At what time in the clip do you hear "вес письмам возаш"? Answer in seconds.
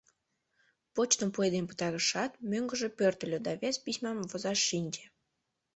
3.61-4.59